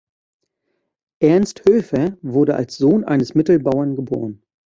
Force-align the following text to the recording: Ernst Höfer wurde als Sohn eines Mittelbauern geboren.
Ernst 1.21 1.61
Höfer 1.69 2.17
wurde 2.23 2.55
als 2.55 2.75
Sohn 2.77 3.03
eines 3.03 3.35
Mittelbauern 3.35 3.95
geboren. 3.95 4.41